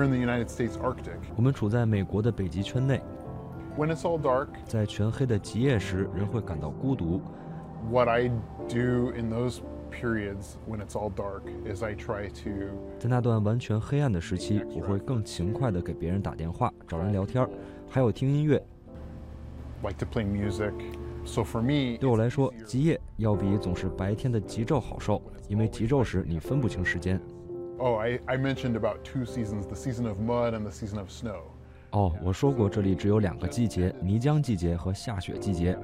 [0.00, 1.18] We're in the United States Arctic.
[1.36, 3.02] 我们处在美国的北极圈内
[3.76, 7.20] ，When it's all dark, 在全黑的极夜时，人会感到孤独。
[7.90, 8.28] what I
[8.66, 9.58] do in those
[9.92, 12.50] periods when it's all dark is I try to
[12.98, 17.46] 在那段完全黑暗的时期，我会更勤快地给别人打电话、找人聊天，
[17.86, 18.56] 还有听音乐。
[19.82, 20.72] like to play music.
[21.26, 27.20] So for me, 对我来说，极夜要比总是白天的极昼好受，因为极昼时你分不清时间。
[27.80, 31.40] Oh, I, I mentioned about two seasons the season of mud and the season of snow.
[31.92, 35.76] 哦，我说过这里只有两个季节：泥浆季节和下雪季节。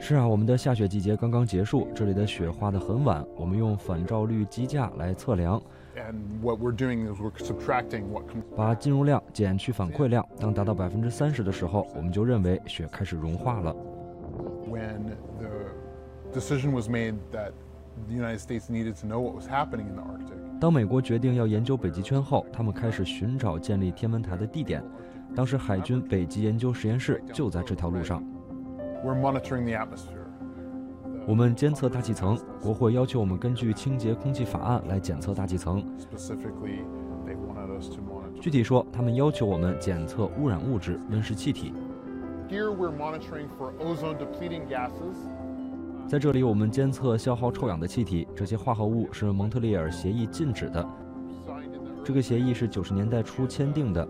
[0.00, 3.24] 是啊，我们的下雪季节刚刚结束，这里的雪化得很晚。
[3.36, 5.60] 我们用反照率机架来测量
[5.96, 8.42] ，And what we're doing is we're subtracting what comes.
[8.56, 10.26] 把进入量减去反馈量。
[10.40, 13.74] 当达到百分之三十的时候，我们就认为雪开始融化了。
[14.68, 15.70] when the
[16.32, 17.52] decision was made that
[18.08, 20.43] the United States needed to know what was happening in the Arctic.
[20.64, 24.82] 当美国决定要研究北极圈后，他们开始寻找建立天文台的地点。
[25.36, 28.24] 当时海军北极研究实验室就在这条路上。
[29.04, 30.24] We're monitoring the atmosphere.
[31.26, 35.84] 我们监测大气层，国会要求我们根据清洁空气法案来检测大气层。
[38.40, 41.74] 具体说，他们要求我们检测污染物质、温室气体。
[46.06, 50.86] 在这里，我们监测消耗臭氧的气体，这些化合物是蒙特利尔协议禁止的。
[52.04, 54.06] 这个协议是九十年代初签订的。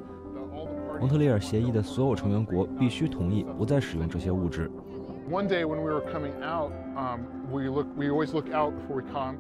[1.01, 4.71] 蒙特利尔协议的所有成员国必须同意不再使用这些物质。
[5.31, 7.87] One day when we were coming out, um, we look.
[7.97, 9.35] We always look out was a.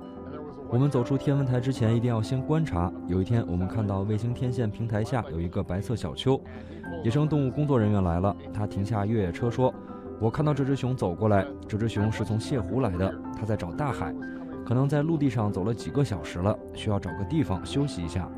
[0.71, 2.91] 我们走出天文台之前，一定要先观察。
[3.07, 6.41] 有一天，我们看到卫星天线平台下有一个白色小丘，
[7.05, 8.35] 野生动物工作人员来了。
[8.53, 9.73] 他停下越野车说
[10.21, 14.15] ：“我看到这只熊走过来，这只熊是从泻湖来的，它在找大海，
[14.65, 18.29] 可能在陆地上走了几个小时了，需要找个地方休息一下。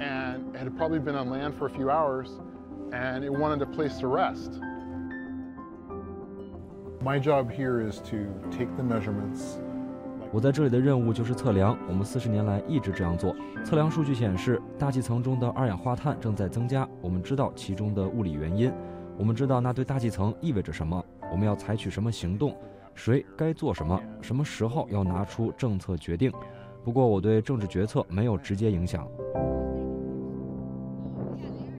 [0.00, 2.28] and it had probably been on land for a few hours,
[2.92, 4.60] and it wanted a place to rest.
[7.02, 8.16] My job here is to
[8.50, 9.58] take the measurements.
[10.32, 13.34] 我在这里的任务就是测量，我们四十年来一直这样做。
[13.64, 18.72] 测量数据显示，大气层中的二氧化碳正在增加，我们知道其中的物理原因，
[19.18, 22.56] 我们知道那对大气层意味着什么，我们要采取什么行动，
[22.94, 26.32] 谁该做什么，什么时候要拿出政策决定。
[26.84, 29.06] 不过，我对政治决策没有直接影响。